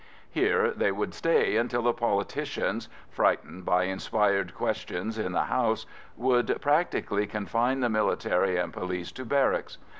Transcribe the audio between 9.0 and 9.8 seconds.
to barracks.